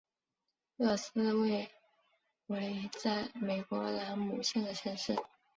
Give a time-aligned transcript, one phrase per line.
[0.79, 1.69] 厄斯为
[2.47, 5.15] 位在美国兰姆县的城市。